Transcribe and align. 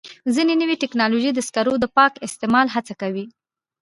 ځینې 0.35 0.53
نوې 0.61 0.75
ټکنالوژۍ 0.83 1.31
د 1.33 1.39
سکرو 1.47 1.73
د 1.81 1.85
پاک 1.97 2.13
استعمال 2.27 2.67
هڅه 2.75 2.93
کوي. 3.01 3.25